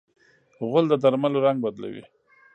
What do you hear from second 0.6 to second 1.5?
غول د درملو